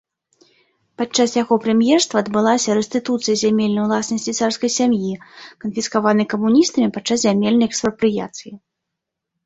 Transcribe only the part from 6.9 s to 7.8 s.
падчас зямельнай